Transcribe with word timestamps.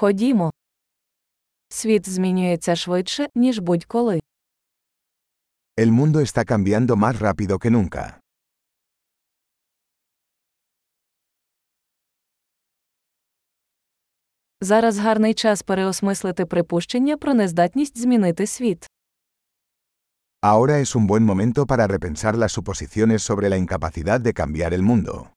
Ходімо. 0.00 0.51
Світ 1.69 2.09
змінюється 2.09 2.75
швидше, 2.75 3.27
ніж 3.35 3.59
будь-коли. 3.59 4.19
El 5.77 5.91
mundo 5.91 6.19
está 6.19 6.45
cambiando 6.45 6.95
más 6.95 7.15
rápido 7.19 7.57
que 7.59 7.69
nunca. 7.69 8.19
Зараз 14.61 14.97
гарний 14.97 15.33
час 15.33 15.61
переосмислити 15.61 16.45
припущення 16.45 17.17
про 17.17 17.33
нездатність 17.33 17.97
змінити 17.97 18.47
світ. 18.47 18.87
Ahora 20.41 20.79
es 20.79 20.95
un 20.95 21.07
buen 21.07 21.23
momento 21.31 21.65
para 21.67 21.87
repensar 21.87 22.33
las 22.35 22.51
suposiciones 22.57 23.19
sobre 23.29 23.49
la 23.49 23.57
incapacidad 23.57 24.19
de 24.19 24.33
cambiar 24.33 24.73
el 24.73 24.81
mundo. 24.81 25.27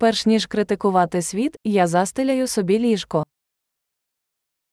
Перш 0.00 0.26
ніж 0.26 0.46
критикувати 0.46 1.22
світ, 1.22 1.56
я 1.64 1.86
застеляю 1.86 2.46
собі 2.46 2.78
ліжко. 2.78 3.26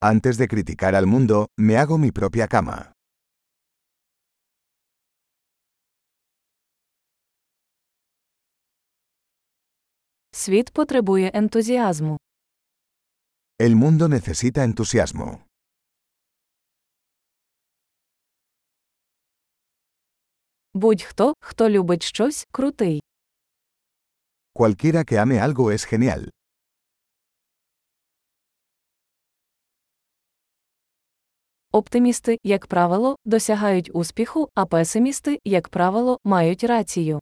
Antes 0.00 0.34
de 0.36 0.46
criticar 0.54 0.94
al 0.94 1.06
mundo, 1.06 1.46
me 1.60 1.74
hago 1.76 1.98
mi 1.98 2.10
propia 2.12 2.46
cama. 2.54 2.92
Світ 10.32 10.70
потребує 10.70 11.30
ентузіазму. 11.34 12.18
El 13.60 13.74
mundo 13.74 14.08
necesita 14.08 14.64
entusiasmo. 14.74 15.38
Будь-хто, 20.74 21.34
хто 21.40 21.68
любить 21.70 22.02
щось, 22.02 22.46
крутий. 22.52 23.02
Cualquiera 24.53 25.03
que 25.03 25.17
ame 25.19 25.39
algo 25.39 25.71
es 25.71 25.83
genial. 25.85 26.29
Оптимісти, 31.71 32.37
як 32.43 32.67
правило, 32.67 33.15
досягають 33.25 33.91
успіху, 33.93 34.49
а 34.55 34.65
песимісти, 34.65 35.39
як 35.45 35.69
правило, 35.69 36.19
мають 36.23 36.63
рацію. 36.63 37.19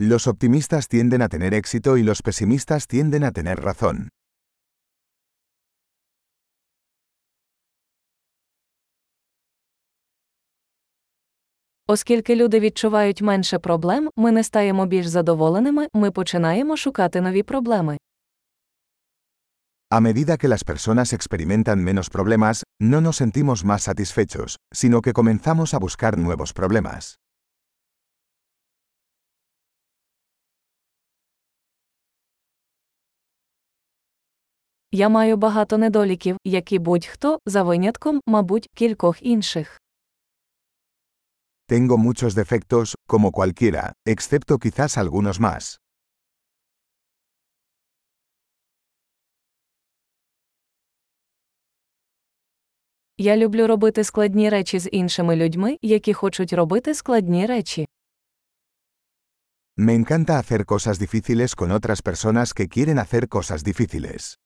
Los 0.00 0.26
optimistas 0.26 0.88
tienden 0.88 1.22
a 1.22 1.28
tener 1.28 1.54
éxito 1.54 1.96
y 1.96 2.02
los 2.02 2.20
pesimistas 2.22 2.86
tienden 2.86 3.24
a 3.24 3.32
tener 3.32 3.60
razón. 3.62 4.10
Оскільки 11.91 12.35
люди 12.35 12.59
відчувають 12.59 13.21
менше 13.21 13.59
проблем, 13.59 14.09
ми 14.15 14.31
не 14.31 14.43
стаємо 14.43 14.85
більш 14.85 15.07
задоволеними, 15.07 15.87
ми 15.93 16.11
починаємо 16.11 16.77
шукати 16.77 17.21
нові 17.21 17.43
проблеми. 17.43 17.97
A 19.89 19.99
medida 19.99 20.37
que 20.37 20.47
las 20.47 20.63
personas 20.63 21.13
experimentan 21.13 21.77
menos 21.89 22.07
problemas, 22.09 22.63
no 22.81 23.01
nos 23.01 23.15
sentimos 23.21 23.65
más 23.65 23.81
satisfechos, 23.89 24.49
sino 24.81 25.01
que 25.01 25.13
comenzamos 25.13 25.73
a 25.73 25.79
buscar 25.79 26.17
nuevos 26.17 26.53
problemas. 26.53 27.17
Я 34.91 35.09
маю 35.09 35.37
багато 35.37 35.77
недоліків, 35.77 36.37
як 36.43 36.71
і 36.71 36.79
будь-хто, 36.79 37.39
за 37.45 37.63
винятком, 37.63 38.21
мабуть, 38.27 38.69
кількох 38.75 39.23
інших. 39.23 39.81
Tengo 41.70 41.98
muchos 41.98 42.34
defectos, 42.34 42.94
como 43.08 43.32
cualquiera, 43.32 43.92
excepto 44.06 44.58
quizás 44.58 44.96
algunos 44.98 45.40
más. 45.40 45.78
Я 53.18 53.36
люблю 53.36 53.66
робити 53.66 54.04
складні 54.04 54.48
речі 54.50 54.78
з 54.78 54.88
іншими 54.92 55.36
людьми, 55.36 55.78
які 55.82 56.14
хочуть 56.14 56.52
робити 56.52 56.94
складні 56.94 57.46
речі. 57.46 57.86
Me 59.78 59.94
encanta 59.94 60.38
hacer 60.38 60.64
cosas 60.64 60.98
difíciles 60.98 61.54
con 61.54 61.70
otras 61.70 62.00
personas 62.02 62.54
que 62.54 62.66
quieren 62.74 62.98
hacer 62.98 63.28
cosas 63.28 63.62
difíciles. 63.62 64.38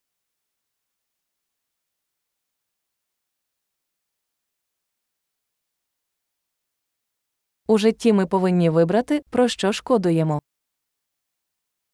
У 7.68 7.78
житті 7.78 8.14
ми 8.14 8.26
повинні 8.26 8.70
вибрати, 8.70 9.22
про 9.30 9.48
що 9.48 9.72
шкодуємо. 9.72 10.42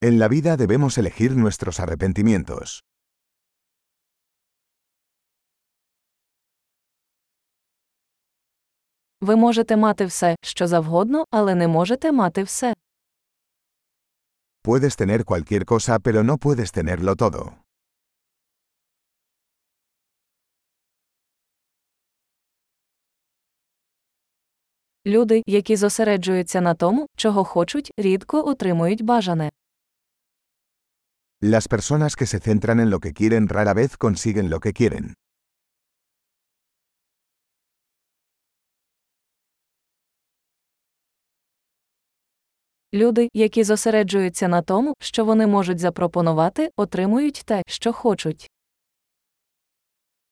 En 0.01 0.17
la 0.17 0.27
vida 0.29 0.57
debemos 0.57 0.97
elegir 0.97 1.35
nuestros 1.35 1.79
arrepentimientos. 1.79 2.81
Ви 9.21 9.35
можете 9.35 9.77
мати 9.77 10.05
все, 10.05 10.35
що 10.41 10.67
завгодно, 10.67 11.25
але 11.31 11.55
не 11.55 11.67
можете 11.67 12.11
мати 12.11 12.43
все. 12.43 12.73
Puedes 14.63 14.95
tener 15.01 15.23
cualquier 15.23 15.65
cosa 15.65 15.99
pero 15.99 16.23
no 16.23 16.37
puedes 16.37 16.71
tenerlo 16.77 17.15
todo. 17.15 17.51
Люди, 25.05 25.43
які 25.45 25.75
зосереджуються 25.75 26.61
на 26.61 26.73
тому, 26.73 27.07
чого 27.15 27.43
хочуть, 27.43 27.91
рідко 27.97 28.47
отримують 28.47 29.01
бажане. 29.01 29.49
Las 31.43 31.67
personas 31.67 32.15
que 32.15 32.27
se 32.27 32.39
centran 32.39 32.79
en 32.79 32.89
lo 32.91 32.99
que 32.99 33.13
quieren 33.13 33.47
rara 33.47 33.73
vez 33.73 33.97
consiguen 33.97 34.49
lo 34.49 34.59
que 34.59 34.81
quieren. 34.81 35.13
Люди, 42.93 43.29
які 43.33 43.63
зосереджуються 43.63 44.47
на 44.47 44.61
тому, 44.61 44.93
що 44.99 45.25
вони 45.25 45.47
можуть 45.47 45.79
запропонувати, 45.79 46.69
отримують 46.75 47.41
те, 47.45 47.61
що 47.67 47.93
хочуть. 47.93 48.49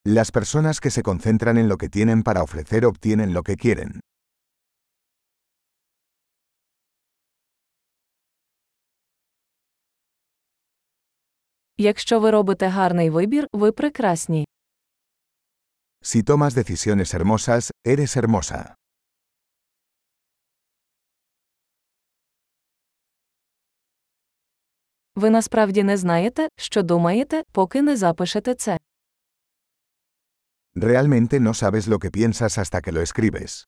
Las 0.07 0.31
personas 0.34 0.80
que 0.84 0.91
se 0.91 1.01
concentran 1.01 1.57
en 1.57 1.68
lo 1.69 1.78
que 1.78 1.90
tienen 1.90 2.24
para 2.24 2.44
ofrecer 2.44 2.86
obtienen 2.86 3.34
lo 3.34 3.44
que 3.44 3.56
quieren. 3.66 4.00
Якщо 11.81 12.19
ви 12.19 12.31
робите 12.31 12.67
гарний 12.67 13.09
вибір, 13.09 13.47
ви 13.53 13.72
прекрасні. 13.72 14.47
Si 16.01 16.23
tomas 16.23 16.53
decisiones 16.53 17.13
hermosas, 17.16 17.72
eres 17.88 18.16
hermosa. 18.16 18.75
Ви 25.16 25.29
насправді 25.29 25.84
не 25.84 25.97
знаєте, 25.97 26.47
що 26.57 26.84
думаєте, 26.84 27.44
поки 27.51 27.81
не 27.81 27.97
запишете 27.97 28.56
це. 28.56 28.78
Realmente 30.75 31.39
no 31.39 31.53
sabes 31.53 31.88
lo 31.88 32.00
que 32.00 32.12
piensas 32.12 32.57
hasta 32.57 32.81
que 32.81 32.91
lo 32.91 33.01
escribes. 33.01 33.66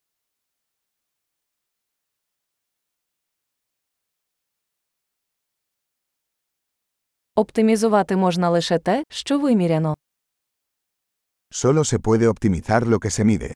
Оптимізувати 7.34 8.16
можна 8.16 8.50
лише 8.50 8.78
те, 8.78 9.04
що 9.08 9.38
виміряно. 9.38 9.96
Solo 11.50 11.84
se 11.84 11.98
puede 11.98 12.28
optimizar 12.28 12.86
lo 12.86 12.98
que 12.98 13.10
se 13.10 13.24
mide. 13.24 13.52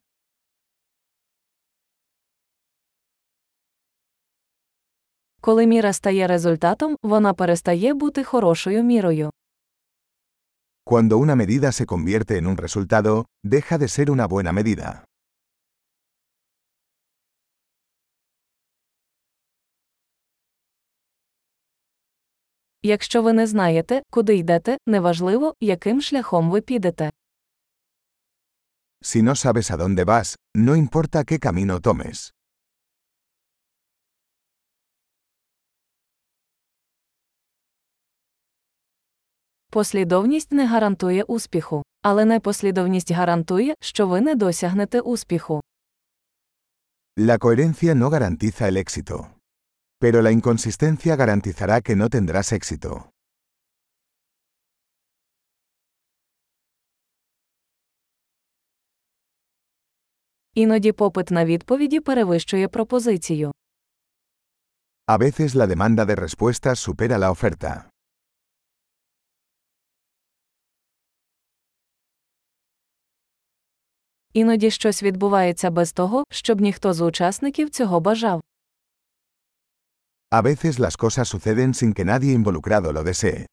Коли 5.41 5.67
міра 5.67 5.93
стає 5.93 6.27
результатом, 6.27 6.97
вона 7.03 7.35
перестає 7.35 7.95
бути 7.95 8.25
хорошою 8.25 8.83
мірою. 8.83 9.31
Cuando 10.87 11.19
una 11.19 11.35
medida 11.37 11.73
se 11.73 11.87
convierte 11.87 12.37
en 12.39 12.47
un 12.47 12.57
resultado, 12.57 13.27
deja 13.45 13.79
de 13.79 13.89
ser 13.89 14.11
una 14.11 14.27
buena 14.27 14.53
medida. 14.53 15.05
Якщо 22.86 23.22
ви 23.22 23.34
не 23.34 23.48
знаєте, 23.48 24.02
куди 24.10 24.36
йдете, 24.38 24.78
неважливо, 24.88 25.54
яким 25.60 26.02
шляхом 26.02 26.50
ви 26.50 26.62
підете. 26.62 27.12
Si 29.02 29.22
no 29.24 29.36
sabes 29.36 29.72
a 29.72 29.78
dónde 29.78 30.06
vas, 30.06 30.36
no 30.58 30.76
importa 30.76 31.24
qué 31.24 31.40
camino 31.40 31.80
tomes. 31.82 32.32
Послідовність 39.70 40.52
не 40.52 40.68
гарантує 40.68 41.24
успіху, 41.24 41.84
але 42.02 42.26
непослідовність 42.26 43.12
гарантує, 43.12 43.76
що 43.80 44.08
ви 44.08 44.22
не 44.22 44.36
досягнете 44.36 45.00
успіху. 45.00 45.62
La 47.18 47.38
coherencia 47.38 47.94
no 47.96 48.10
garantiza 48.10 48.68
el 48.70 48.78
éxito. 48.78 49.35
Pero 50.06 50.22
la 50.22 50.32
inconsistencia 50.32 51.16
garantizará 51.16 51.82
que 51.82 51.96
no 51.96 52.10
tendrás 52.16 52.54
éxito. 52.54 53.04
Іноді 60.54 60.92
попит 60.92 61.32
на 61.32 61.46
відповіді 61.46 62.00
перевищує 62.00 62.68
пропозицію. 62.68 63.52
A 65.08 65.18
veces 65.18 65.56
la 65.56 65.68
demanda 65.68 66.06
de 66.06 66.16
respuestas 66.16 66.76
supera 66.88 67.18
la 67.18 67.30
oferta. 67.32 67.84
Іноді 74.34 74.72
щось 74.72 75.04
відбувається 75.04 75.70
без 75.70 75.94
того, 75.94 76.24
щоб 76.30 76.62
ніхто 76.62 76.94
з 76.94 77.02
учасників 77.02 77.70
цього 77.70 78.00
бажав. 78.00 78.42
A 80.38 80.42
veces 80.42 80.80
las 80.80 80.98
cosas 80.98 81.30
suceden 81.30 81.74
sin 81.74 81.94
que 81.94 82.04
nadie 82.04 82.34
involucrado 82.34 82.92
lo 82.92 83.04
desee. 83.04 83.46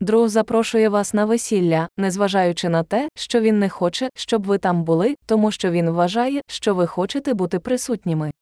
Друг 0.00 0.28
запрошує 0.28 0.88
вас 0.88 1.14
на 1.14 1.24
весілля, 1.24 1.88
незважаючи 1.96 2.68
на 2.68 2.82
те, 2.82 3.08
що 3.14 3.40
він 3.40 3.58
не 3.58 3.68
хоче, 3.68 4.08
щоб 4.14 4.46
ви 4.46 4.58
там 4.58 4.84
були, 4.84 5.14
тому 5.26 5.52
що 5.52 5.70
він 5.70 5.90
вважає, 5.90 6.40
що 6.46 6.74
ви 6.74 6.86
хочете 6.86 7.34
бути 7.34 7.58
присутніми. 7.58 8.32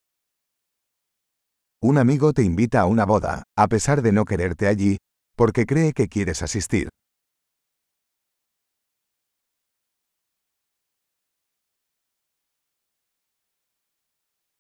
Un 1.83 1.99
amigo 1.99 2.33
te 2.33 2.43
invita 2.43 2.79
a 2.81 2.87
una 2.87 3.07
boda, 3.07 3.43
a 3.57 3.69
pesar 3.69 4.03
de 4.03 4.13
no 4.13 4.25
quererte 4.25 4.67
allí, 4.67 4.97
porque 5.37 5.67
cree 5.67 5.93
que 5.93 6.09
quieres 6.09 6.43
asistir. 6.43 6.89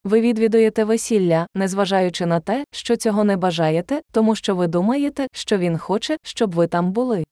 Ви 0.04 0.20
відвідуєте 0.20 0.84
весілля, 0.84 1.46
незважаючи 1.54 2.26
на 2.26 2.40
те, 2.40 2.64
що 2.70 2.96
цього 2.96 3.24
не 3.24 3.36
бажаєте, 3.36 4.02
тому 4.12 4.36
що 4.36 4.56
ви 4.56 4.66
думаєте, 4.66 5.26
що 5.32 5.58
він 5.58 5.78
хоче, 5.78 6.16
щоб 6.22 6.54
ви 6.54 6.66
там 6.66 6.92
були. 6.92 7.24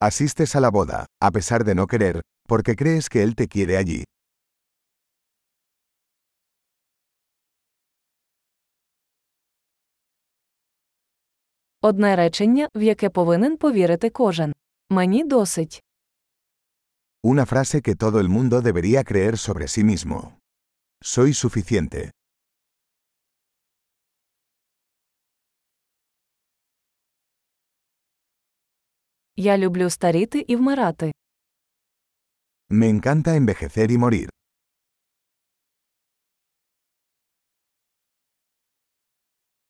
Asistes 0.00 0.54
a 0.56 0.60
la 0.60 0.70
boda, 0.70 1.06
a 1.20 1.30
pesar 1.32 1.64
de 1.64 1.74
no 1.74 1.86
querer, 1.86 2.20
porque 2.48 2.74
crees 2.82 3.08
que 3.12 3.20
él 3.26 3.34
te 3.34 3.46
quiere 3.56 3.76
allí. 3.76 4.04
Одне 11.82 12.16
речення, 12.16 12.68
в 12.74 12.82
яке 12.82 13.10
повинен 13.10 13.56
повірити 13.56 14.10
кожен. 14.10 14.54
Мені 14.90 15.24
досить. 15.24 15.82
Una 17.24 17.46
frase 17.46 17.80
que 17.82 17.94
todo 17.96 18.20
el 18.20 18.28
mundo 18.28 18.62
debería 18.62 19.02
creer 19.04 19.36
sobre 19.36 19.66
sí 19.68 19.84
mismo. 19.84 20.32
Soy 21.03 21.33
suficiente. 21.33 22.11
Я 29.35 29.57
люблю 29.57 29.89
старіти 29.89 30.39
і 30.47 30.55
вмирати. 30.55 31.11
Me 32.69 32.89
encanta 32.89 33.35
envejecer 33.39 33.91
y 33.91 33.97
morir. 33.97 34.29